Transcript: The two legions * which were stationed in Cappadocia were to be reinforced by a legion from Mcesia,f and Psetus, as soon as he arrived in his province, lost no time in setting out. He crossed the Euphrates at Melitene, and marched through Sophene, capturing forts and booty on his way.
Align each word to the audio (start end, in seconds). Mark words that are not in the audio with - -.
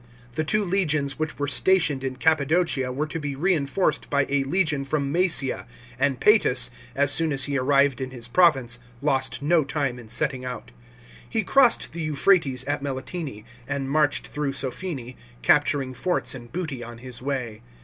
The 0.31 0.43
two 0.43 0.65
legions 0.65 1.19
* 1.19 1.19
which 1.19 1.37
were 1.37 1.47
stationed 1.47 2.03
in 2.03 2.15
Cappadocia 2.15 2.91
were 2.91 3.05
to 3.05 3.19
be 3.19 3.35
reinforced 3.35 4.09
by 4.09 4.25
a 4.29 4.43
legion 4.45 4.83
from 4.83 5.11
Mcesia,f 5.13 5.67
and 5.99 6.19
Psetus, 6.19 6.71
as 6.95 7.11
soon 7.11 7.31
as 7.31 7.43
he 7.43 7.55
arrived 7.55 8.01
in 8.01 8.09
his 8.09 8.27
province, 8.27 8.79
lost 8.99 9.43
no 9.43 9.63
time 9.63 9.99
in 9.99 10.07
setting 10.07 10.43
out. 10.43 10.71
He 11.29 11.43
crossed 11.43 11.91
the 11.91 12.01
Euphrates 12.01 12.63
at 12.63 12.81
Melitene, 12.81 13.43
and 13.67 13.91
marched 13.91 14.29
through 14.29 14.53
Sophene, 14.53 15.13
capturing 15.43 15.93
forts 15.93 16.33
and 16.33 16.51
booty 16.51 16.83
on 16.83 16.97
his 16.97 17.21
way. 17.21 17.61